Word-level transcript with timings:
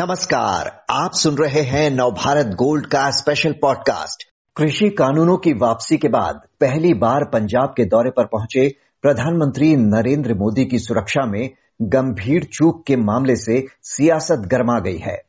नमस्कार, 0.00 0.84
आप 0.90 1.10
सुन 1.12 1.34
रहे 1.34 1.60
हैं 1.60 1.90
नवभारत 1.90 2.46
गोल्ड 2.46 2.86
का 2.86 3.10
स्पेशल 3.10 3.52
पॉडकास्ट 3.52 4.24
कृषि 4.56 4.88
कानूनों 4.88 5.36
की 5.36 5.52
वापसी 5.52 5.96
के 5.96 6.08
बाद 6.08 6.40
पहली 6.60 6.94
बार 6.94 7.24
पंजाब 7.24 7.74
के 7.76 7.84
दौरे 7.84 8.10
पर 8.10 8.24
पहुँचे 8.24 8.74
प्रधानमंत्री 9.02 9.76
नरेंद्र 9.76 10.34
मोदी 10.34 10.64
की 10.64 10.78
सुरक्षा 10.78 11.26
में 11.26 11.50
गंभीर 11.82 12.44
चूक 12.44 12.84
के 12.86 12.96
मामले 12.96 13.36
से 13.36 13.66
सियासत 13.82 14.34
गर्मा 14.34 14.80
गई 14.80 14.98
है। 14.98 15.22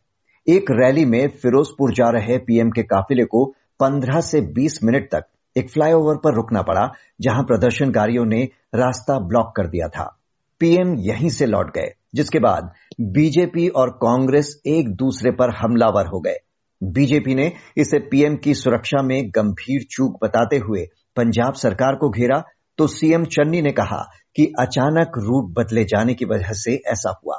एक 0.49 0.65
रैली 0.71 1.05
में 1.05 1.27
फिरोजपुर 1.27 1.93
जा 1.93 2.09
रहे 2.09 2.37
पीएम 2.37 2.69
के 2.69 2.83
काफिले 2.83 3.25
को 3.25 3.53
15 3.79 4.21
से 4.21 4.41
20 4.41 4.79
मिनट 4.83 5.11
तक 5.11 5.23
एक 5.57 5.69
फ्लाईओवर 5.69 6.15
पर 6.15 6.33
रुकना 6.33 6.61
पड़ा, 6.61 6.91
जहाँ 7.21 7.43
प्रदर्शनकारियों 7.43 8.25
ने 8.25 8.49
रास्ता 8.75 9.19
ब्लॉक 9.19 9.53
कर 9.55 9.67
दिया 9.67 9.87
था। 9.87 10.17
पीएम 10.59 10.95
यहीं 10.95 11.29
से 11.29 11.45
लौट 11.45 11.75
गए। 11.75 11.93
जिसके 12.15 12.39
बाद 12.39 12.71
बीजेपी 13.01 13.67
और 13.67 13.89
कांग्रेस 13.89 14.61
एक 14.65 14.95
दूसरे 14.95 15.31
पर 15.31 15.55
हमलावर 15.55 16.07
हो 16.07 16.19
गए। 16.19 16.35
बीजेपी 16.83 17.35
ने 17.35 17.51
इसे 17.77 17.99
पीएम 17.99 18.35
की 18.35 18.53
सुरक्षा 18.53 19.01
में 19.01 19.29
गंभीर 19.29 19.87
चूक 19.91 20.23
बताते 20.23 20.57
हुए 20.57 20.85
पंजाब 21.15 21.53
सरकार 21.53 21.95
को 21.95 22.09
घेरा 22.09 22.43
तो 22.77 22.87
सीएम 22.87 23.25
चन्नी 23.25 23.61
ने 23.61 23.71
कहा 23.71 24.11
कि 24.35 24.53
अचानक 24.59 25.11
रूट 25.17 25.53
बदले 25.57 25.83
जाने 25.83 26.13
की 26.13 26.25
वजह 26.25 26.51
से 26.51 26.81
ऐसा 26.87 27.21
हुआ। 27.25 27.35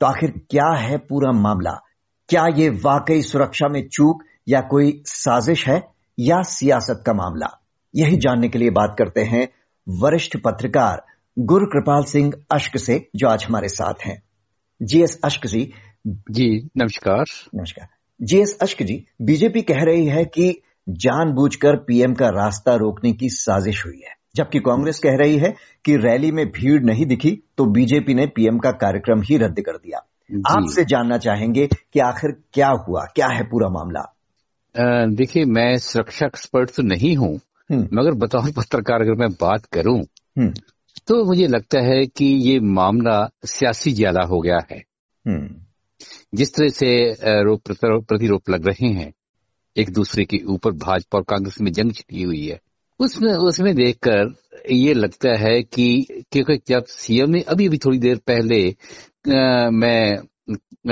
तो 0.00 0.06
आखिर 0.06 0.30
क्या 0.50 0.74
है 0.74 0.96
पूरा 0.98 1.32
मामला? 1.32 1.80
क्या 2.28 2.46
ये 2.56 2.68
वाकई 2.68 3.22
सुरक्षा 3.22 3.68
में 3.68 3.88
चूक 3.88 4.22
या 4.48 4.60
कोई 4.60 5.02
साजिश 5.06 5.68
है 5.68 5.82
या 6.18 6.42
सियासत 6.42 7.02
का 7.06 7.12
मामला? 7.12 7.58
यही 7.94 8.16
जानने 8.16 8.48
के 8.48 8.58
लिए 8.58 8.70
बात 8.70 8.94
करते 8.98 9.20
हैं 9.20 9.48
वरिष्ठ 9.88 10.36
पत्रकार 10.36 11.02
गुरु 11.38 11.66
कृपाल 11.66 12.02
सिंह 12.02 12.32
अश्क 12.52 12.76
से 12.76 13.08
जो 13.16 13.28
आज 13.28 13.44
हमारे 13.44 13.68
साथ 13.68 14.04
हैं। 14.06 14.22
जीएस 14.80 15.20
अश्क 15.24 15.46
जी। 15.46 15.60
जी 16.06 16.48
नमस्कार। 16.76 17.24
नमस्कार। 17.54 17.86
जीएस 18.20 18.58
अश्क 18.62 18.82
जी 18.82 19.04
बीजेपी 19.22 19.62
कह 19.62 19.82
रही 19.82 20.06
है 20.06 20.24
कि 20.24 20.60
जानबूझकर 20.88 21.76
पीएम 21.76 22.14
का 22.14 22.28
रास्ता 22.28 22.74
रोकने 22.74 23.12
की 23.12 23.28
साजिश 23.28 23.84
हुई 23.86 24.00
है। 24.08 24.14
जबकि 24.36 24.58
कांग्रेस 24.58 24.98
कह 24.98 25.16
रही 25.16 25.38
है 25.38 25.54
कि 25.84 25.96
रैली 25.96 26.32
में 26.32 26.46
भीड़ 26.46 26.80
नहीं 26.82 27.06
दिखी 27.06 27.30
तो 27.58 27.64
बीजेपी 27.64 28.14
ने 28.14 28.26
पीएम 28.26 28.58
का 28.58 28.70
कार्यक्रम 28.70 29.22
ही 29.22 29.36
रद्द 29.36 29.60
कर 29.60 29.76
दिया। 29.76 29.98
आपसे 30.48 30.84
जानना 30.84 31.18
चाहेंगे 31.18 31.66
कि 31.66 32.00
आखिर 32.00 32.30
क्या 32.52 32.68
हुआ 32.88 33.04
क्या 33.14 33.28
है 33.28 33.42
पूरा 33.42 33.68
मामला? 33.68 34.02
देखिए 35.16 35.44
मैं 35.44 35.76
सुरक्षा 35.78 36.26
एक्सपर्ट 36.26 36.70
तो 36.70 36.82
नहीं 36.82 37.16
हूँ 37.16 37.34
हम्म। 37.70 37.88
मगर 37.92 38.14
बतौर 38.16 38.50
पत्रकार 38.56 39.02
अगर 39.02 39.14
मैं 39.14 39.30
बात 39.30 39.66
करूँ 39.66 39.98
हम्म। 40.38 40.52
तो 41.08 41.24
मुझे 41.24 41.46
लगता 41.46 41.80
है 41.80 42.06
कि 42.06 42.24
ये 42.24 42.60
मामला 42.60 43.30
सियासी 43.44 43.92
ज़्यादा 43.92 44.22
हो 44.22 44.40
गया 44.40 44.58
है 44.70 44.82
हम्म। 45.26 45.56
जिस 46.34 46.54
तरह 46.54 46.68
से 46.68 47.14
प्रतिरोप 47.56 48.50
लग 48.50 48.66
रहे 48.66 48.88
हैं 48.92 49.12
एक 49.76 49.90
दूसरे 49.90 50.24
के 50.24 50.38
ऊपर 50.44 50.70
भाजपा 50.70 51.18
और 51.18 51.24
कांग्रेस 51.24 51.60
में 51.60 51.72
जंग 51.72 51.92
छिड़ी 51.92 52.22
हुई 52.22 52.46
है 52.46 52.60
उसमें 53.00 53.32
उसमें 53.32 53.74
देखकर 53.74 54.34
ये 54.70 54.94
लगता 54.94 55.36
है 55.38 55.62
कि 55.62 56.06
क्योंकि 56.32 56.60
जब 56.68 56.84
सीएम 56.84 57.30
ने 57.30 57.40
अभी 57.40 57.66
अभी 57.66 57.78
थोड़ी 57.78 57.98
देर 57.98 58.16
पहले 58.16 58.68
आ, 58.68 59.70
मैं 59.70 60.18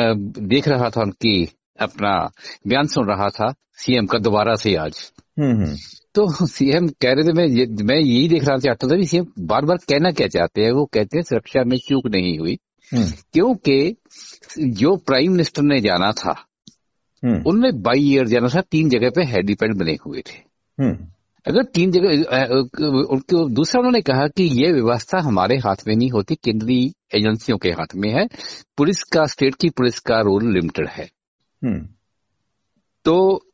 आ, 0.00 0.14
देख 0.40 0.68
रहा 0.68 0.90
था 0.90 1.02
उनकी 1.02 1.48
अपना 1.80 2.30
बयान 2.66 2.86
सुन 2.86 3.06
रहा 3.06 3.28
था 3.28 3.54
सीएम 3.74 4.06
का 4.06 4.18
दोबारा 4.18 4.54
से 4.54 4.74
आज। 4.74 5.12
हम्म, 5.38 5.64
हम्म। 5.64 5.76
तो 6.14 6.46
सीएम 6.46 6.88
कह 6.88 7.12
रहे 7.12 7.28
थे 7.28 7.32
मैं 7.32 7.46
ये, 7.46 7.66
मैं 7.66 7.96
यही 7.96 8.28
देख 8.28 8.44
रहा 8.44 8.58
चाहता 8.58 8.88
था 8.88 8.96
कि 8.96 9.06
सीएम 9.06 9.26
बार 9.38 9.64
बार 9.64 9.76
कहना 9.76 10.10
क्या 10.10 10.28
चाहते 10.28 10.62
हैं? 10.62 10.72
वो 10.72 10.84
कहते 10.84 11.18
हैं 11.18 11.22
सुरक्षा 11.22 11.64
में 11.64 11.76
चूक 11.78 12.06
नहीं 12.06 12.38
हुई। 12.38 12.58
हम्म। 12.94 13.06
क्योंकि 13.32 13.96
जो 14.58 14.96
प्राइम 14.96 15.30
मिनिस्टर 15.30 15.62
ने 15.62 15.80
जाना 15.80 16.12
था 16.12 16.46
उनमें 17.46 17.82
बाई 17.82 18.00
ईयर 18.00 18.26
जाना 18.26 18.48
था 18.48 18.60
तीन 18.60 18.88
जगह 18.88 19.10
पे 19.10 19.22
हेलीपैड 19.24 19.74
बने 19.74 19.96
हुए 20.06 20.18
थे। 20.18 20.38
अगर 21.46 21.62
तीन 21.62 21.90
जगह 21.90 22.08
उनको 23.10 23.48
दूसरा 23.48 23.78
उन्होंने 23.78 24.00
कहा 24.00 24.26
कि 24.28 24.42
ये 24.42 24.72
व्यवस्था 24.72 25.18
हमारे 25.18 25.56
हाथ 25.56 25.76
में 25.88 25.96
नहीं 25.96 26.10
होती 26.10 26.34
केंद्रीय 26.34 27.18
एजेंसियों 27.18 27.58
के 27.58 27.70
हाथ 27.70 27.96
में 27.96 28.10
है। 28.10 28.28
पुलिस 28.76 29.02
का 29.02 29.24
स्टेट 29.24 29.54
की 29.54 29.68
पुलिस 29.68 29.98
का 29.98 30.20
रोल 30.20 30.52
लिमिटेड 30.52 30.88
है। 30.88 31.10
तो 33.04 33.44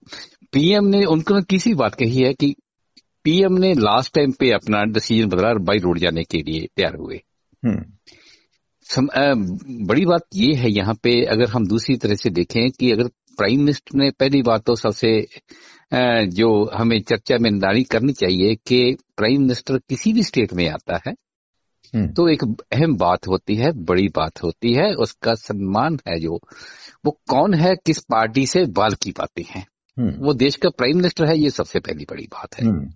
पीएम 0.53 0.85
ने 0.85 1.05
उनको 1.05 1.43
किसी 1.43 1.75
बात 1.75 1.95
कही 1.95 2.23
है 2.23 2.33
कि 2.35 2.55
पीएम 3.25 3.53
ने 3.53 3.73
लास्ट 3.75 4.15
टाइम 4.15 4.33
पे 4.33 4.51
अपना 4.51 4.85
डिसीज़न 4.85 5.29
बदला 5.29 5.53
बाई 5.55 5.79
रोड 5.79 5.99
जाने 5.99 6.25
के 6.25 6.39
लिए 6.39 6.67
तैयार 6.77 6.95
हुए 6.95 7.21
हम्म। 7.63 7.85
सम, 8.87 9.09
आ, 9.17 9.35
बड़ी 9.87 10.05
बात 10.05 10.23
ये 10.35 10.55
है 10.55 10.71
यहाँ 10.71 10.95
पे 10.95 11.25
अगर 11.25 11.49
हम 11.49 11.67
दूसरी 11.67 11.97
तरह 11.97 12.15
से 12.15 12.31
देखें 12.31 12.71
कि 12.71 12.91
अगर 12.93 13.09
प्राइम 13.39 13.59
मिनिस्टर 13.59 13.99
ने 13.99 14.11
पहली 14.11 14.43
बात 14.43 14.65
तो 14.65 14.75
सबसे 14.75 15.27
जो 16.27 16.49
हमें 16.75 17.01
चर्चा 17.01 17.37
में 17.41 17.51
नारी 17.51 17.83
करनी 17.83 18.13
चाहिए 18.13 18.55
कि 18.55 18.97
प्राइम 19.17 19.41
मिनिस्टर 19.41 19.79
किसी 19.79 20.13
भी 20.13 20.23
स्टेट 20.23 20.53
में 20.53 20.69
आता 20.69 20.97
है 20.97 21.13
हम्म। 21.13 21.17
तो 21.95 22.29
एक 22.29 22.43
अहम 22.45 22.97
बात 22.97 23.27
होती 23.27 23.57
है 23.57 23.73
बड़ी 23.85 24.09
बात 24.09 24.43
होती 24.43 24.73
है 24.75 24.93
उसका 24.95 25.35
सम्मान 25.35 25.99
है 26.09 26.19
जो 26.21 26.41
वो 27.05 27.19
कौन 27.29 27.55
है 27.55 27.75
किस 27.77 27.99
पार्टी 28.05 28.47
से 28.47 28.65
बाल 28.67 28.95
की 28.95 29.11
बातें 29.11 29.45
हैं 29.51 29.67
हम्म। 29.97 30.25
वो 30.25 30.35
देश 30.35 30.57
का 30.57 30.69
प्राइम 30.69 30.97
मिनिस्टर 30.97 31.25
है 31.25 31.39
ये 31.39 31.51
सबसे 31.51 31.81
पहली 31.81 32.05
बड़ी 32.05 32.27
बात 32.33 32.55
है 32.55 32.67
हम्म। 32.67 32.91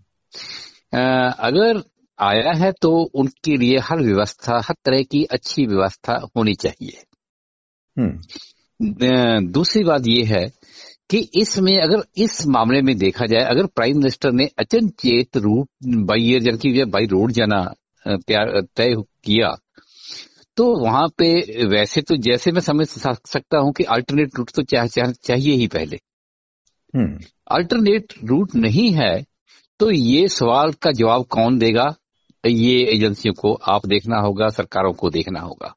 अगर 1.40 1.82
आया 2.18 2.52
है 2.52 2.72
तो 2.72 2.90
उनके 3.14 3.56
लिए 3.56 3.78
हर 3.78 4.00
व्यवस्था 4.00 4.60
हर 4.64 4.74
तरह 4.84 5.02
की 5.02 5.24
अच्छी 5.24 5.66
व्यवस्था 5.66 6.14
होनी 6.36 6.54
चाहिए 6.54 7.02
हम्म। 7.96 9.46
दूसरी 9.52 9.84
बात 9.84 10.06
यह 10.06 10.34
है 10.34 10.46
कि 11.10 11.18
इसमें 11.34 11.76
अगर 11.78 12.02
इस 12.16 12.46
मामले 12.46 12.80
में 12.82 12.96
देखा 12.98 13.26
जाए 13.26 13.44
अगर 13.44 13.66
प्राइम 13.66 13.96
मिनिस्टर 13.96 14.32
ने 14.32 14.48
अचनचेत 14.58 15.36
रूट 15.36 15.68
बाई 16.06 16.30
एयर 16.30 16.42
जबकि 16.42 16.84
बाई 16.84 17.06
रोड 17.06 17.32
जाना 17.32 17.60
तय 18.08 18.94
किया। 19.24 19.56
तो 20.56 20.66
वहाँ 20.76 21.08
पे 21.08 21.32
वैसे 21.66 22.00
तो 22.02 22.16
जैसे 22.16 22.52
मैं 22.52 22.60
समझ 22.60 22.86
सकता 22.86 23.58
हूँ 23.58 23.72
कि 23.72 23.84
अल्टरनेट 23.84 24.30
रूट 24.36 24.50
तो 24.54 24.62
चाह, 24.62 24.86
चाह, 24.86 25.10
चाहिए 25.10 25.54
ही 25.54 25.66
पहले। 25.66 25.96
अल्टरनेट 27.50 28.12
हम्म। 28.12 28.28
रूट 28.28 28.54
नहीं 28.54 28.90
है 28.90 29.24
तो 29.80 29.90
ये 29.90 30.28
सवाल 30.28 30.72
का 30.72 30.92
जवाब 30.92 31.24
कौन 31.24 31.58
देगा? 31.58 31.94
ये 32.46 32.84
एजेंसियों 32.84 33.34
को 33.34 33.52
आप 33.54 33.86
देखना 33.86 34.18
होगा 34.20 34.48
सरकारों 34.48 34.92
को 34.92 35.10
देखना 35.10 35.40
होगा। 35.40 35.74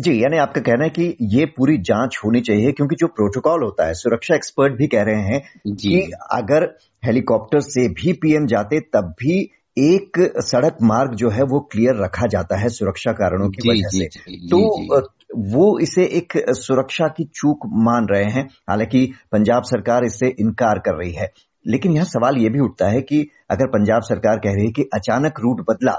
जी 0.00 0.22
यानी 0.22 0.36
आपका 0.36 0.60
कहना 0.60 0.84
है 0.84 0.90
कि 0.90 1.16
ये 1.20 1.46
पूरी 1.46 1.78
जाँच 1.78 2.20
होनी 2.24 2.40
चाहिए 2.40 2.72
क्योंकि 2.72 2.96
जो 2.96 3.06
प्रोटोकॉल 3.06 3.62
होता 3.62 3.86
है 3.86 3.94
सुरक्षा 3.94 4.34
एक्सपर्ट 4.34 4.72
भी 4.72 4.86
कह 4.86 5.02
रहे 5.02 5.22
हैं 5.22 5.40
कि 5.74 6.00
अगर 6.32 6.78
हेलीकॉप्टर 7.04 7.60
से 7.60 7.88
भी 7.88 8.12
पीएम 8.12 8.46
जाते 8.46 8.80
तब 8.80 9.14
भी 9.18 9.50
एक 9.78 10.32
सड़क 10.36 10.76
मार्ग 10.82 11.14
जो 11.14 11.30
है 11.30 11.42
वो 11.42 11.60
क्लियर 11.72 12.02
रखा 12.04 12.26
जाता 12.26 12.60
है 12.60 12.68
सुरक्षा 12.68 13.12
कारणों 13.12 13.48
की 13.50 13.68
वजह 13.70 13.88
से। 13.88 14.06
तो 14.48 15.00
वो 15.36 15.78
इसे 15.78 16.04
एक 16.04 16.32
सुरक्षा 16.48 17.08
की 17.08 17.24
चूक 17.24 17.66
मान 17.66 18.06
रहे 18.10 18.30
हैं। 18.32 18.48
हालाँकि 18.70 19.12
पंजाब 19.32 19.62
सरकार 19.62 20.04
इससे 20.04 20.28
इनकार 20.40 20.78
कर 20.78 20.98
रही 20.98 21.12
है। 21.12 21.32
लेकिन 21.66 21.96
यह 21.96 22.04
सवाल 22.04 22.36
ये 22.38 22.48
भी 22.48 22.60
उठता 22.60 22.88
है 22.88 23.00
कि 23.00 23.20
अगर 23.50 23.66
पंजाब 23.66 24.02
सरकार 24.02 24.36
कह 24.36 24.54
रही 24.54 24.66
है 24.66 24.72
कि 24.72 24.82
अचानक 24.94 25.40
रूट 25.40 25.60
बदला 25.70 25.92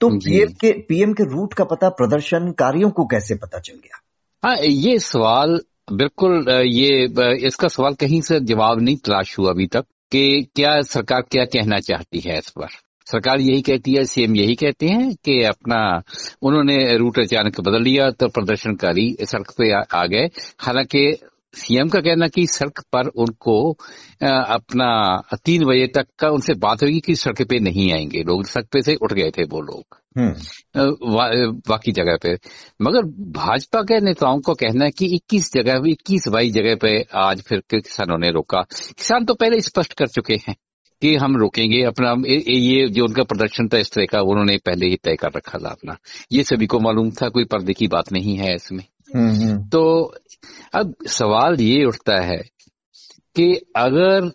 तो 0.00 0.08
पीएम 0.10 0.48
के 0.48 0.72
पीएम 0.72 1.12
के 1.12 1.22
रूट 1.22 1.54
का 1.54 1.64
पता 1.64 1.88
प्रदर्शनकारियों 1.88 2.90
को 2.90 3.04
कैसे 3.04 3.34
पता 3.34 3.58
चल 3.58 3.72
गया? 3.72 4.00
हाँ 4.44 4.56
ये 4.62 4.98
सवाल 4.98 5.60
बिल्कुल 5.92 6.48
ये 6.50 7.04
इसका 7.46 7.68
सवाल 7.68 7.94
कहीं 7.94 8.20
से 8.20 8.40
जवाब 8.40 8.80
नहीं 8.80 8.96
तलाश 8.96 9.38
हुआ 9.38 9.50
अभी 9.50 9.66
तक 9.66 9.84
कि 10.12 10.46
क्या 10.54 10.80
सरकार 10.80 11.22
क्या 11.22 11.44
कहना 11.44 11.78
चाहती 11.78 12.20
है 12.20 12.38
इस 12.38 12.50
पर? 12.50 12.66
सरकार 13.12 13.40
यही 13.40 13.62
कहती 13.62 13.94
है 13.94 14.04
सीएम 14.04 14.36
यही 14.36 14.54
कहते 14.54 14.86
हैं 14.86 15.14
कि 15.14 15.42
अपना 15.42 16.02
उन्होंने 16.42 16.96
रूट 16.96 17.18
अचानक 17.18 17.60
बदल 17.60 17.82
लिया 17.82 18.10
तो 18.10 18.28
प्रदर्शनकारी 18.28 19.16
सड़क 19.22 19.50
पे 19.50 19.72
आ, 19.72 19.80
आ 19.94 20.06
गए। 20.06 20.28
हालाँकि 20.58 21.16
सीएम 21.54 21.88
का 21.88 22.00
कहना 22.00 22.28
कि 22.28 22.46
सड़क 22.46 22.84
पर 22.92 23.06
उनको 23.08 23.72
अपना 24.48 25.22
तीन 25.44 25.64
बजे 25.64 25.86
तक 25.86 26.06
का 26.18 26.28
उनसे 26.28 26.54
बात 26.54 26.82
होगी 26.82 27.00
कि 27.00 27.14
सड़क 27.14 27.42
पे 27.42 27.58
नहीं 27.58 27.92
आएँगे। 27.92 28.22
लोग 28.22 28.44
सड़क 28.44 28.66
पे 28.72 28.82
से 28.82 28.94
उठ 28.94 29.12
गए 29.12 29.30
थे 29.30 29.42
वो 29.42 29.60
लोग। 29.60 29.84
हम्म। 30.18 30.34
बाकी 31.68 31.92
जगह 31.92 32.16
पे। 32.22 32.38
मगर 32.82 33.02
भाजपा 33.32 33.82
के 33.82 34.00
नेताओं 34.00 34.40
को 34.40 34.54
कहना 34.54 34.84
है 34.84 34.90
कि 34.90 35.14
21 35.14 35.52
जगह 35.52 35.82
21 35.86 36.28
बाई 36.28 36.50
जगह 36.50 36.74
पे 36.74 37.06
आज 37.14 37.42
फिर 37.42 37.62
किसानों 37.70 38.18
ने 38.18 38.30
रोका। 38.30 38.62
किसान 38.98 39.24
तो 39.24 39.34
पहले 39.34 39.60
स्पष्ट 39.60 39.92
कर 39.92 40.06
चुके 40.06 40.34
हैं। 40.34 40.56
कि 41.02 41.14
हम 41.16 41.36
रोकेंगे 41.36 41.82
अपना 41.82 42.14
ये 42.48 42.88
जो 42.88 43.04
उनका 43.04 43.22
प्रदर्शन 43.22 43.68
था 43.68 43.78
इस 43.78 43.92
तरह 43.92 44.06
का 44.06 44.20
उन्होंने 44.20 44.56
पहले 44.56 44.86
ही 44.86 44.96
तय 44.96 45.16
कर 45.16 45.32
रखा 45.36 45.58
था 45.58 45.68
अपना 45.68 45.96
ये 46.32 46.44
सभी 46.44 46.66
को 46.66 46.80
मालूम 46.80 47.10
था 47.10 47.28
कोई 47.28 47.44
पर्दे 47.44 47.72
की 47.72 47.88
बात 47.88 48.12
नहीं 48.12 48.36
है 48.36 48.54
इसमें 48.54 48.84
हम्म, 49.16 49.30
हम्म। 49.30 49.68
तो 49.68 50.14
अब 50.74 50.94
सवाल 51.06 51.60
ये 51.60 51.84
उठता 51.84 52.20
है 52.20 52.38
कि 53.36 53.60
अगर 53.76 54.30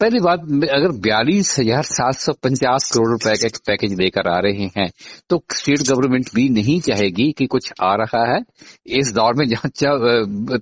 पहली 0.00 0.20
बात 0.20 0.40
अगर 0.72 0.92
बयालीस 1.00 1.56
हज़ार 1.58 1.82
सात 1.82 2.14
सौ 2.14 2.32
पचास 2.32 2.90
करोड़ 2.90 3.08
रुपए 3.10 3.34
का 3.36 3.58
पैकेज 3.66 4.00
लेकर 4.00 4.28
आ 4.28 4.38
रहे 4.38 4.68
हैं 4.76 4.90
तो 5.30 5.42
स्टेट 5.54 5.82
गवर्नमेंट 5.82 6.30
भी 6.34 6.48
नहीं 6.48 6.80
चाहेगी 6.80 7.32
कि 7.32 7.46
कुछ 7.46 7.72
आ 7.82 7.94
रहा 7.94 8.34
है 8.34 8.40
इस 8.86 9.12
दौर 9.12 9.34
में 9.34 9.46
जहाँ 9.48 9.70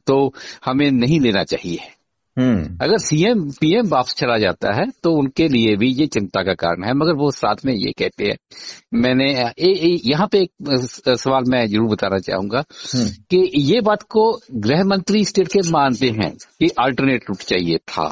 तो 0.06 0.34
हमें 0.64 0.90
नहीं 0.90 1.20
लेना 1.20 1.44
चाहिए। 1.44 1.78
अगर 2.37 2.99
सीएम 2.99 3.43
पीएम 3.52 3.88
वापस 3.88 4.14
चला 4.14 4.37
जाता 4.38 4.73
है 4.73 4.84
तो 5.02 5.11
उनके 5.12 5.49
लिए 5.49 5.75
भी 5.76 5.88
ये 5.90 6.06
चिंता 6.06 6.43
का 6.43 6.55
कारण 6.55 6.84
है 6.84 6.93
मगर 6.94 7.14
वो 7.14 7.31
साथ 7.31 7.64
में 7.64 7.73
ये 7.75 7.93
कहते 7.99 8.25
हैं 8.25 8.37
मैंने 8.99 9.26
यहाँ 10.05 10.26
पे 10.32 10.40
एक 10.40 11.17
सवाल 11.19 11.44
मैं 11.46 11.67
ज़रूर 11.67 11.88
बताना 11.88 12.19
चाहूँगा 12.20 12.64
हम्म। 12.87 13.06
कि 13.31 13.50
ये 13.62 13.81
बात 13.81 14.02
को 14.11 14.25
गृह 14.58 14.84
मंत्री 14.84 15.25
स्टेट 15.25 15.49
के 15.49 15.70
मानते 15.70 16.11
हैं 16.12 16.32
कि 16.34 16.69
अल्टरनेट 16.79 17.29
रूट 17.29 17.43
चाहिए 17.44 17.79
था 17.88 18.08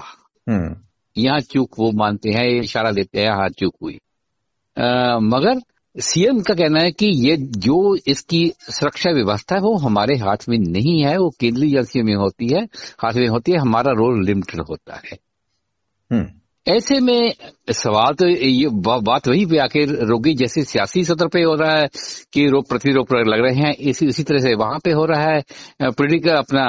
हम्म। 0.46 0.74
यहाँ 1.16 1.40
चूक 1.42 1.78
वो 1.78 1.90
मानते 1.94 2.30
हैं 2.30 2.46
इशारा 2.52 2.90
देते 2.92 3.20
हैं 3.20 3.30
हाँ 3.30 3.48
चूक 3.50 3.74
हुई 3.82 3.98
आ, 4.76 5.18
मगर 5.18 5.60
सीएम 5.98 6.40
का 6.40 6.54
कहना 6.54 6.80
है 6.80 6.90
कि 6.90 7.06
ये 7.28 7.36
जो 7.36 7.96
इसकी 8.06 8.52
सुरक्षा 8.58 9.10
व्यवस्था 9.10 9.54
है 9.54 9.60
वो 9.60 9.76
हमारे 9.76 10.16
हाथ 10.16 10.48
में 10.48 10.58
नहीं 10.58 11.02
है 11.02 11.16
वो 11.18 11.30
केंद्रीय 11.40 11.70
एजेंसियों 11.70 12.04
में 12.04 12.14
होती 12.14 12.48
है 12.54 12.64
हाथ 12.98 13.12
में 13.12 13.28
होती 13.28 13.52
है 13.52 13.58
हमारा 13.58 13.92
रोल 13.92 14.24
लिमिटेड 14.26 14.60
होता 14.60 14.94
है। 14.94 15.18
हम्म। 16.12 16.26
ऐसे 16.68 17.00
में 17.00 17.34
सवाल 17.70 18.14
तो 18.14 18.28
ये 18.28 18.68
बात 19.00 19.28
वही 19.28 19.46
पे 19.46 19.58
आके 19.58 19.84
रोगी 19.84 20.34
जैसे 20.34 20.64
सियासी 20.64 21.04
सत्र 21.04 21.28
पे 21.28 21.42
हो 21.42 21.54
रहा 21.54 21.80
है 21.80 21.88
कि 22.32 22.46
रोग 22.46 22.68
प्रतिरोग 22.68 23.14
लग 23.14 23.40
रहे 23.40 23.54
हैं 23.54 23.74
इसी 23.74 24.06
इसी 24.06 24.22
तरह 24.22 24.38
से 24.38 24.54
वहाँ 24.54 24.78
पे 24.84 24.92
हो 24.92 25.04
रहा 25.04 25.24
है। 25.24 25.42
पोलिटिकल 25.82 26.30
अपना 26.30 26.64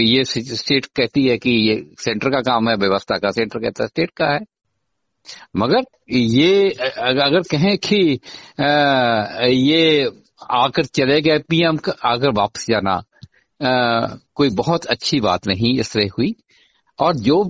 ये 0.00 0.24
स्टेट 0.24 0.86
कहती 0.86 1.26
है 1.28 1.38
कि 1.38 1.50
ये 1.50 1.90
सेंटर 1.98 2.30
का 2.30 2.40
काम 2.40 2.68
है 2.68 2.76
व्यवस्था 2.76 3.16
का 3.16 3.30
सेंटर 3.30 3.58
कहता 3.58 3.84
है 3.84 3.88
स्टेट 3.88 4.10
का 4.10 4.26
है। 4.26 4.40
मगर 5.56 5.84
ये 6.12 6.70
अगर 6.98 7.40
कहें 7.40 7.78
कि 7.78 8.20
ये 9.70 10.10
आकर 10.50 10.84
चले 10.84 11.20
गए 11.20 11.38
पीएम 11.38 11.78
आकर 12.04 12.30
वापस 12.30 12.66
जाना 12.70 13.02
आ, 13.62 14.06
कोई 14.34 14.50
बहुत 14.50 14.86
अच्छी 14.86 15.20
बात 15.20 15.46
नहीं 15.46 15.78
इस 15.78 15.92
तरह 15.92 16.08
हुई। 16.18 16.34
और 16.98 17.16
जो 17.16 17.42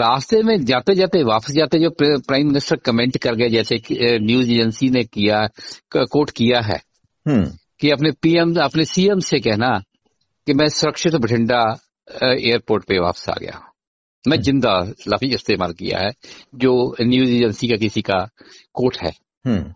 रास्ते 0.00 0.42
में 0.42 0.64
जाते 0.64 0.94
जाते 0.94 1.22
वापस 1.22 1.50
जाते 1.50 1.78
जो 1.78 1.90
प्राइम 2.00 2.46
मिनिस्टर 2.46 2.76
कमेंट 2.76 3.16
कर 3.16 3.34
गए 3.34 3.48
जैसे 3.48 3.76
न्यूज़ 4.18 4.50
एजेंसी 4.50 4.90
ने 4.90 5.04
किया 5.04 5.48
कोट 5.96 6.30
किया 6.30 6.60
है। 6.60 6.82
हम्म। 7.28 7.50
कि 7.80 7.90
अपने 7.90 8.10
पीएम 8.10 8.54
अपने 8.54 8.84
सीएम 8.84 9.18
से 9.18 9.40
कहना 9.40 9.82
कि 10.46 10.54
मैं 10.54 10.68
सुरक्षित 10.68 11.14
बठिंडा 11.14 11.76
एयरपोर्ट 12.22 12.84
पे 12.84 12.98
वापस 12.98 13.28
आ 13.28 13.34
गया 13.40 13.72
मैं 14.28 14.40
ज़िंदा 14.40 14.78
लफ्ज 15.08 15.34
इस्तेमाल 15.34 15.72
किया 15.72 15.98
है 15.98 16.12
जो 16.54 16.74
न्यूज़ 17.02 17.30
एजेंसी 17.30 17.68
का 17.68 17.76
किसी 17.76 18.02
का 18.02 18.18
कोट 18.74 18.96
है 18.96 19.12
हम्म। 19.44 19.72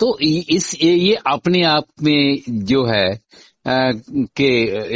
तो 0.00 0.16
इस 0.20 0.74
ये 0.82 1.14
अपने 1.26 1.62
आप 1.64 1.84
में 2.02 2.42
जो 2.66 2.84
है 2.84 3.06
कि 3.66 4.48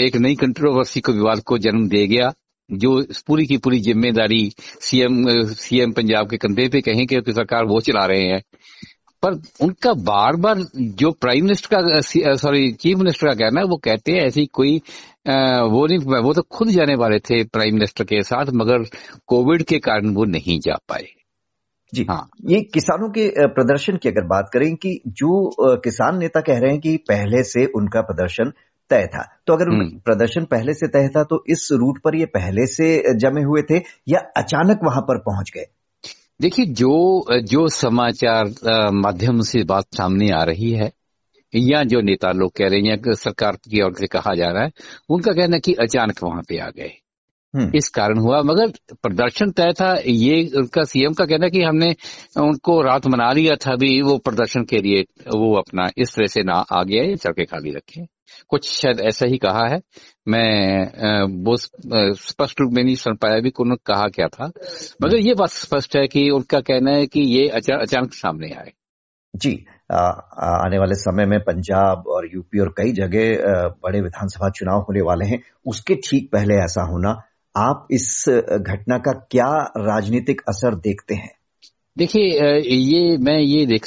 एक 0.07 0.17
नई 0.17 0.35
कंट्रोवर्सी 0.37 1.01
को 1.01 1.13
विवाद 1.13 1.41
को 1.43 1.59
जन्म 1.59 1.89
दे 1.89 2.07
गया 2.07 2.33
जो 2.71 2.91
पूरी 3.27 3.47
की 3.47 3.57
पूरी 3.57 3.79
ज़िम्मेदारी 3.81 4.51
सीएम 4.59 5.25
सीएम 5.55 5.93
पंजाब 5.93 6.31
के 6.31 6.37
कंधे 6.37 6.69
पे 6.69 6.81
कहें 6.81 7.07
कि 7.07 7.21
सरकार 7.29 7.65
वो 7.65 7.81
चला 7.81 8.05
रहे 8.07 8.25
हैं 8.25 8.43
पर 9.23 9.41
उनका 9.61 9.93
बार 10.05 10.37
बार 10.37 10.59
जो 11.01 11.11
प्राइम 11.11 11.45
मिनिस्टर 11.45 11.77
का 11.77 12.35
सॉरी 12.37 12.73
चीफ 12.73 12.99
मिनिस्टर 12.99 13.27
का 13.27 13.35
कहना 13.35 13.61
है 13.61 13.67
वो 13.67 13.77
कहते 13.77 14.13
हैं 14.13 14.21
ऐसी 14.21 14.45
कोई 14.53 14.81
वो 15.29 15.87
नहीं 15.87 16.23
वो 16.23 16.33
तो 16.33 16.43
खुद 16.43 16.69
जाने 16.69 16.95
वाले 16.95 17.19
थे 17.19 17.43
प्राइम 17.45 17.75
मिनिस्टर 17.75 18.05
के 18.05 18.23
साथ 18.23 18.47
मगर 18.55 18.85
कोविड 19.27 19.63
के 19.63 19.79
कारण 19.79 20.15
वो 20.15 20.25
नहीं 20.25 20.59
जा 20.61 20.77
पाए। 20.89 21.07
जी। 21.95 22.07
हाँ। 22.11 22.29
ये 22.45 22.61
किसानों 22.75 23.09
के 23.09 23.29
प्रदर्शन 23.47 23.97
की 23.97 24.09
अगर 24.09 24.27
बात 24.27 24.51
करें 24.53 24.75
कि 24.77 25.01
जो 25.09 25.31
किसान 25.77 26.19
नेता 26.19 26.41
कह 26.41 26.59
रहे 26.59 26.71
हैं 26.71 26.81
कि 26.81 26.97
पहले 26.97 27.43
से 27.43 27.65
उनका 27.67 28.01
प्रदर्शन 28.01 28.53
तय 28.91 29.07
था 29.07 29.23
तो 29.47 29.53
अगर 29.53 29.69
हम्म। 29.69 29.99
प्रदर्शन 29.99 30.45
पहले 30.45 30.75
से 30.75 30.89
तय 30.89 31.09
था 31.09 31.23
तो 31.25 31.45
इस 31.49 31.69
रूट 31.73 31.99
पर 31.99 32.17
ये 32.17 32.27
पहले 32.27 32.67
से 32.67 32.89
जमे 33.17 33.43
हुए 33.43 33.63
थे 33.63 33.83
या 34.09 34.21
अचानक 34.37 34.81
वहाँ 34.85 35.03
पर 35.03 35.19
पहुँच 35.19 35.51
गए? 35.55 35.67
देखिए 36.41 36.67
जो 36.67 37.25
जो 37.43 37.69
समाचार 37.69 38.45
माध्यम 38.95 39.41
से 39.41 39.65
बात 39.65 39.85
सामने 39.85 40.31
आ 40.31 40.43
रही 40.43 40.71
है 40.71 40.91
या 41.57 41.83
जो 41.85 42.01
नेता 42.01 42.33
लोग 42.33 42.53
कह 42.53 42.69
रहे 42.69 42.81
हैं 42.81 42.87
या 42.87 43.15
सरकार 43.15 43.53
की 43.53 43.83
ओर 43.83 43.95
से 44.01 44.07
कहा 44.07 44.35
जा 44.35 44.47
रहा 44.47 44.65
है 44.65 44.71
उनका 45.09 45.33
कहना 45.33 45.57
है 45.57 45.61
कि 45.61 45.73
अचानक 45.73 46.23
वहाँ 46.23 46.43
पे 46.49 46.59
आ 46.59 46.69
गए। 46.71 46.93
हम्म। 47.55 47.73
इस 47.75 47.89
कारण 47.89 48.19
हुआ 48.19 48.43
मगर 48.43 48.97
प्रदर्शन 49.03 49.51
तय 49.51 49.73
था 49.73 50.01
ये 50.07 50.51
उनका 50.57 50.85
सीएम 50.85 51.13
का 51.13 51.25
कहना 51.25 51.49
कि 51.49 51.63
हमने 51.63 51.97
उनको 52.37 52.83
रात 52.83 53.07
मना 53.07 53.33
लिया 53.33 53.55
था 53.57 53.77
भी 53.77 54.03
वो 54.03 54.19
प्रदर्शन 54.19 54.65
के 54.65 54.77
लिए 54.77 55.03
वो 55.37 55.55
अपना 55.55 55.91
इस 55.99 56.15
तरह 56.15 56.27
से 56.27 56.43
ना 56.43 56.53
आ 56.53 56.83
गया 56.83 57.15
सड़कें 57.17 57.47
खाली 57.47 57.71
रखे। 57.71 58.07
कुछ 58.49 58.71
शायद 58.71 59.01
ऐसा 59.01 59.27
ही 59.27 59.39
कहा 59.39 59.67
है। 59.69 59.81
मैं 60.29 60.87
वो 61.45 61.57
स्पष्ट 62.15 62.61
रूप 62.61 62.73
में 62.73 62.85
नहीं 62.85 62.95
सुन 62.95 63.15
पाया 63.15 63.41
भी 63.41 63.53
उन्होंने 63.61 63.95
कहा 63.95 64.09
क्या 64.09 64.29
था। 64.29 64.51
मगर 65.03 65.17
ये 65.17 65.35
बात 65.35 65.49
स्पष्ट 65.49 65.97
है 65.97 66.09
कि 66.09 66.31
उनका 66.31 66.61
कहना 66.61 66.91
है 66.91 67.07
कि 67.07 67.21
ये 67.21 67.49
अचानक 67.49 68.15
सामने 68.15 68.51
आए। 68.51 68.73
जी 69.37 69.67
आ, 69.93 69.97
आने 70.57 70.79
वाले 70.79 70.95
समय 70.95 71.27
में 71.27 71.39
पंजाब 71.41 72.05
और 72.07 72.29
यूपी 72.35 72.59
और 72.59 72.75
कई 72.77 72.93
जगह 72.93 73.69
बड़े 73.85 74.01
विधानसभा 74.01 74.51
चुनाव 74.51 74.81
होने 74.81 75.01
वाले 75.01 75.27
हैं। 75.27 75.43
उसके 75.67 75.95
ठीक 75.95 76.29
पहले 76.33 76.55
ऐसा 76.55 76.83
होना 76.83 77.23
आप 77.57 77.87
इस 77.91 78.25
घटना 78.61 78.99
का 78.99 79.13
क्या 79.13 79.51
राजनीतिक 79.79 80.41
असर 80.49 80.75
देखते 80.75 81.15
हैं? 81.15 81.31
देखिए 81.99 82.23
ये 82.69 83.17
मैं 83.17 83.39
ये 83.39 83.67
देख 83.67 83.87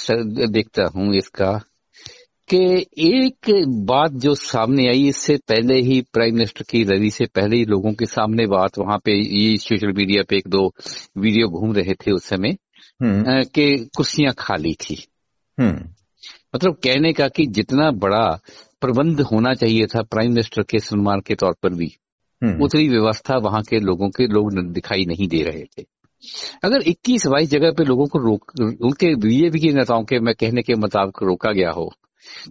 देखता 0.49 0.83
हूँ 0.95 1.15
इसका 1.15 1.51
कि 2.49 2.85
एक 2.97 3.51
बात 3.85 4.11
जो 4.11 4.33
सामने 4.35 4.87
आई 4.87 5.07
इससे 5.07 5.37
पहले 5.37 5.75
ही 5.81 6.01
प्राइम 6.13 6.33
मिनिस्टर 6.33 6.65
की 6.69 6.83
रैली 6.83 7.09
से 7.09 7.25
पहले 7.25 7.57
ही 7.57 7.65
लोगों 7.65 7.93
के 7.93 8.05
सामने 8.05 8.47
बात 8.47 8.77
वहाँ 8.79 8.97
पे 8.97 9.11
ये 9.11 9.57
सोशल 9.57 9.91
मीडिया 9.91 10.23
पे 10.29 10.37
एक 10.37 10.47
दो 10.47 10.65
वीडियो 11.17 11.47
घूम 11.49 11.73
रहे 11.73 11.93
थे 11.93 12.11
उस 12.11 12.25
समय 12.25 12.57
हम्म। 13.01 13.43
कि 13.43 13.89
कुर्सियाँ 13.97 14.33
खाली 14.39 14.73
थी। 14.73 14.97
हम्म। 15.59 15.89
मतलब 16.55 16.73
कहने 16.73 17.13
का 17.13 17.27
कि 17.27 17.45
जितना 17.45 17.91
बड़ा 17.91 18.39
प्रबंध 18.81 19.21
होना 19.21 19.53
चाहिए 19.53 19.85
था 19.85 20.01
प्राइम 20.01 20.29
मिनिस्टर 20.29 20.63
के 20.63 20.79
सम्मान 20.79 21.19
के 21.19 21.35
तौर 21.35 21.55
पर 21.63 21.73
भी 21.73 21.91
हम्म। 22.43 22.63
उतनी 22.63 22.87
व्यवस्था 22.89 23.37
वहाँ 23.37 23.61
के 23.61 23.79
लोगों 23.79 24.09
के 24.09 24.27
लोग 24.27 24.53
दिखाई 24.73 25.05
नहीं 25.05 25.27
दे 25.27 25.43
रहे 25.43 25.63
थे 25.63 25.85
अगर 26.63 26.81
21 26.81 27.27
बाईस 27.27 27.49
जगह 27.49 27.71
पे 27.71 27.83
लोगों 27.83 28.05
को 28.07 28.19
रोक 28.19 28.51
उनके 28.61 29.15
बीजेपी 29.15 29.59
के 29.59 29.73
नेताओं 29.73 30.03
के 30.03 30.19
मैं 30.19 30.35
कहने 30.35 30.61
के 30.61 30.75
मुताबिक 30.75 31.23
रोका 31.23 31.51
गया 31.51 31.71
हो 31.71 31.91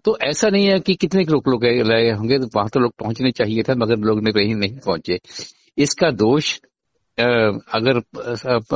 तो 0.04 0.16
ऐसा 0.22 0.48
नहीं 0.48 0.66
है 0.66 0.78
कि 0.80 0.94
कितने 0.94 1.24
लोग 1.24 1.48
लोग 1.48 1.62
गए 1.62 2.10
होंगे 2.10 2.38
तो 2.38 2.46
वहाँ 2.56 2.68
तो 2.68 2.80
लोग 2.80 2.92
पहुँचने 2.98 3.30
चाहिए 3.30 3.62
था 3.62 3.74
मगर 3.74 3.96
लोग 3.96 4.22
नहीं 4.24 4.78
पहुँचे 4.78 5.20
इसका 5.78 6.10
दोष 6.10 6.60
अगर 7.18 8.00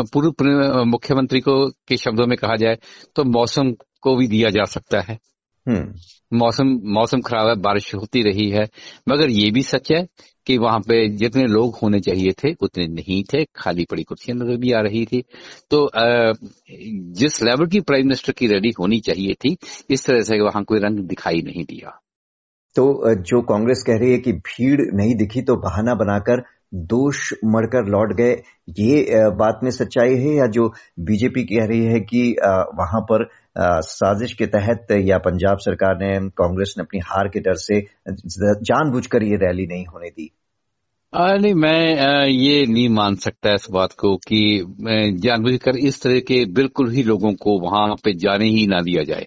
पूर्व 0.06 0.84
मुख्यमंत्री 0.86 1.40
को 1.40 1.54
के 1.88 1.96
शब्दों 1.96 2.26
में 2.26 2.36
कहा 2.38 2.56
जाए 2.56 2.78
तो 3.16 3.24
मौसम 3.26 3.72
को 4.02 4.16
भी 4.16 4.26
दिया 4.28 4.50
जा 4.50 4.64
सकता 4.68 5.00
है। 5.00 5.18
हम्म। 5.66 6.38
मौसम 6.38 6.68
मौसम 6.94 7.20
खराब 7.20 7.48
है 7.48 7.54
बारिश 7.62 7.94
होती 7.94 8.22
रही 8.22 8.48
है 8.50 8.62
मगर 9.08 9.30
ये 9.30 9.50
भी 9.50 9.62
सच 9.62 9.90
है 9.92 10.06
कि 10.46 10.56
वहाँ 10.58 10.78
पे 10.80 10.96
जितने 11.16 11.42
लोग 11.46 11.76
होने 11.82 12.00
चाहिए 12.00 12.32
थे 12.34 12.52
उतने 12.62 12.86
नहीं 12.86 13.22
थे 13.24 13.44
खाली 13.56 13.84
पड़ी 13.84 14.02
कुर्सियाँ 14.02 14.38
नज़र 14.38 14.56
भी 14.56 14.72
आ 14.72 14.80
रही 14.80 15.04
थी। 15.06 15.22
तो 15.70 15.90
जिस 17.20 17.42
लेवल 17.42 17.66
की 17.66 17.80
प्राइम 17.80 18.06
मिनिस्टर 18.06 18.32
की 18.32 18.46
रेडी 18.46 18.72
होनी 18.80 18.98
चाहिए 19.00 19.34
थी 19.34 19.56
इस 19.90 20.06
तरह 20.06 20.20
से 20.20 20.40
वहाँ 20.40 20.62
कोई 20.64 20.78
रंग 20.78 20.98
दिखाई 21.08 21.42
नहीं 21.42 21.64
दिया। 21.64 21.98
तो 22.76 23.14
जो 23.22 23.40
कांग्रेस 23.42 23.84
कह 23.86 23.98
रही 23.98 24.12
है 24.12 24.18
कि 24.18 24.32
भीड़ 24.32 24.80
नहीं 24.94 25.14
दिखी 25.14 25.42
तो 25.42 25.56
बहाना 25.58 25.94
बनाकर 25.94 26.42
दोष 26.72 27.32
मरकर 27.44 27.88
लौट 27.90 28.12
गए, 28.16 28.32
ये 28.70 29.30
बात 29.36 29.60
में 29.62 29.70
सच्चाई 29.70 30.14
है 30.16 30.34
या 30.36 30.46
जो 30.48 30.68
बीजेपी 31.00 31.44
कह 31.44 31.66
रही 31.66 31.84
है 31.84 32.00
कि 32.02 32.28
वहाँ 32.78 33.00
पर 33.10 33.28
साजिश 33.84 34.32
के 34.32 34.46
तहत 34.48 34.92
या 35.00 35.18
पंजाब 35.20 35.58
सरकार 35.58 35.96
ने, 35.96 36.28
कांग्रेस 36.30 36.74
ने 36.78 36.82
अपनी 36.82 37.00
हार 37.04 37.28
के 37.28 37.40
डर 37.40 37.54
से 37.56 37.80
जानबूझकर 38.62 39.22
ये 39.22 39.36
रैली 39.38 39.66
नहीं 39.66 39.84
होने 39.86 40.08
दी 40.10 40.30
नहीं, 41.12 41.54
मैं 41.54 42.26
ये 42.26 42.64
नहीं 42.66 42.88
मान 42.88 43.14
सकता 43.16 43.52
इस 43.54 43.66
बात 43.70 43.92
को 43.92 44.16
कि 44.18 44.38
जानबूझकर 45.18 45.76
इस 45.78 46.02
तरह 46.02 46.20
के 46.20 46.44
बिल्कुल 46.54 46.90
ही 46.90 47.02
लोगों 47.02 47.32
को 47.34 47.58
वहाँ 47.60 47.94
पे 48.04 48.12
जाने 48.18 48.48
ही 48.48 48.66
ना 48.66 48.80
दिया 48.80 49.02
जाए, 49.04 49.26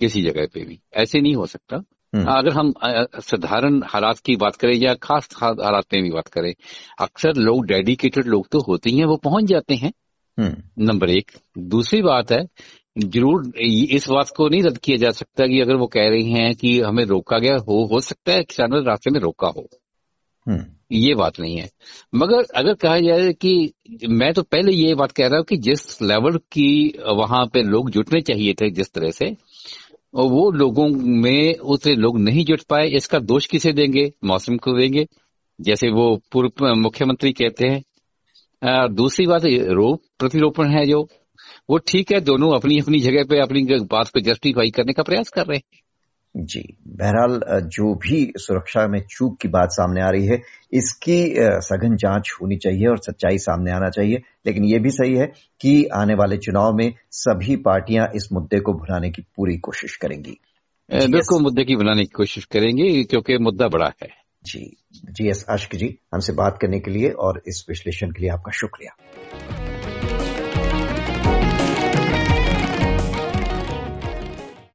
किसी 0.00 0.22
जगह 0.22 0.46
पे 0.54 0.64
भी 0.64 0.78
ऐसे 0.94 1.20
नहीं 1.20 1.34
हो 1.34 1.46
सकता। 1.46 1.82
अगर 2.14 2.52
हम 2.52 2.72
साधारण 3.20 3.82
हालात 3.86 4.18
की 4.18 4.36
बात 4.36 4.56
करें 4.56 4.74
या 4.74 4.94
खास 4.94 5.28
हालात 5.36 5.84
में 5.94 6.02
भी 6.02 6.10
बात 6.10 6.28
करें 6.28 6.54
अक्सर 7.00 7.34
लोग 7.36 7.66
डेडिकेटेड 7.66 8.26
लोग 8.26 8.48
तो 8.48 8.60
होते 8.60 8.90
ही 8.90 8.98
हैं 8.98 9.06
वो 9.06 9.16
पहुँच 9.16 9.44
जाते 9.44 9.74
हैं। 9.74 9.92
हम्म। 10.38 10.84
नंबर 10.84 11.10
एक। 11.10 11.30
दूसरी 11.58 12.02
बात 12.02 12.32
है 12.32 12.46
ज़रूर 12.98 13.52
इस 13.90 14.08
बात 14.08 14.30
को 14.36 14.48
नहीं 14.48 14.62
रद्द 14.62 14.78
किया 14.78 14.96
जा 14.96 15.10
सकता 15.10 15.46
कि 15.46 15.60
अगर 15.60 15.74
वो 15.74 15.86
कह 15.86 16.08
रही 16.08 16.32
हैं 16.32 16.54
कि 16.54 16.80
हमें 16.80 17.04
रोका 17.04 17.38
गया 17.38 17.56
हो 17.56 17.84
हो 17.92 18.00
सकता 18.00 18.32
है 18.32 18.42
किसानों 18.42 18.80
ने 18.80 18.86
रास्ते 18.86 19.10
में 19.10 19.20
रोका 19.20 19.48
हो। 19.48 19.68
हम्म। 20.46 20.64
ये 20.92 21.14
बात 21.14 21.40
नहीं 21.40 21.56
है। 21.56 21.70
मगर 22.14 22.44
अगर 22.56 22.74
कहा 22.74 22.98
जाए 22.98 23.32
कि 23.32 23.72
मैं 24.08 24.32
तो 24.32 24.42
पहले 24.42 24.72
ये 24.72 24.94
बात 24.94 25.12
कह 25.12 25.26
रहा 25.26 25.36
हूँ 25.36 25.44
कि 25.44 25.56
जिस 25.56 26.02
लेवल 26.02 26.36
की 26.36 26.98
वहाँ 27.06 27.46
पे 27.46 27.62
लोग 27.62 27.90
जुटने 27.90 28.20
चाहिए 28.20 28.54
थे 28.54 28.70
जिस 28.70 28.92
तरह 28.92 29.10
से 29.10 29.36
वो 30.14 30.50
लोगों 30.50 30.88
में 31.22 31.56
उतने 31.56 31.94
लोग 31.94 32.18
नहीं 32.18 32.44
जुट 32.44 32.62
पाए, 32.62 32.86
इसका 32.88 33.18
दोष 33.20 33.46
किसे 33.46 33.72
देंगे? 33.72 34.10
मौसम 34.24 34.56
को 34.56 34.72
देंगे। 34.78 35.06
जैसे 35.58 35.90
वो 35.90 36.16
पूर्व 36.32 36.74
मुख्यमंत्री 36.76 37.32
कहते 37.32 37.66
हैं 37.66 37.82
दूसरी 38.94 39.26
बात 39.26 39.42
रोप 39.44 40.02
प्रतिरोपण 40.18 40.70
है 40.70 40.84
जो। 40.86 41.02
वो 41.70 41.78
ठीक 41.78 42.12
है, 42.12 42.20
दोनों 42.20 42.54
अपनी 42.54 42.78
अपनी 42.78 42.98
जगह 43.00 43.24
पे 43.24 43.40
अपनी 43.40 43.62
बात 43.82 44.08
को 44.08 44.20
जस्टिफाई 44.20 44.70
करने 44.70 44.92
का 44.92 45.02
प्रयास 45.02 45.28
कर 45.28 45.46
रहे 45.46 45.56
हैं। 45.56 45.79
जी 46.34 46.60
बहरहाल 46.88 47.40
जो 47.68 47.94
भी 47.94 48.32
सुरक्षा 48.36 48.86
में 48.88 49.00
चूक 49.10 49.38
की 49.40 49.48
बात 49.48 49.68
सामने 49.72 50.02
आ 50.02 50.10
रही 50.10 50.26
है 50.26 50.40
इसकी 50.72 51.34
सघन 51.38 51.96
जाँच 51.96 52.30
होनी 52.42 52.56
चाहिए 52.56 52.86
और 52.86 52.98
सच्चाई 52.98 53.38
सामने 53.38 53.70
आना 53.70 53.88
चाहिए। 53.90 54.22
लेकिन 54.46 54.64
ये 54.64 54.78
भी 54.78 54.90
सही 54.90 55.16
है 55.16 55.26
कि 55.60 55.84
आने 55.94 56.14
वाले 56.14 56.36
चुनाव 56.36 56.72
में 56.74 56.92
सभी 57.12 57.56
पार्टियाँ 57.56 58.06
इस 58.16 58.28
मुद्दे 58.32 58.60
को 58.60 58.72
भुलाने 58.72 59.10
की 59.10 59.22
पूरी 59.36 59.56
कोशिश 59.58 59.96
करेंगी। 59.96 60.36
बिल्कुल 60.90 61.42
मुद्दे 61.42 61.64
की 61.64 61.76
बनाने 61.76 62.02
की 62.02 62.12
कोशिश 62.16 62.44
करेंगे 62.44 63.02
क्योंकि 63.04 63.38
मुद्दा 63.38 63.68
बड़ा 63.68 63.92
है। 64.02 64.08
जी 64.44 64.76
जी 65.04 65.28
एस 65.28 65.44
अश्क 65.48 65.74
जी 65.74 65.98
हमसे 66.14 66.32
बात 66.32 66.58
करने 66.62 66.80
के 66.80 66.90
लिए 66.90 67.10
और 67.10 67.42
इस 67.48 67.64
विश्लेषण 67.68 68.10
के 68.10 68.22
लिए 68.22 68.30
आपका 68.30 68.52
शुक्रिया। 68.52 68.96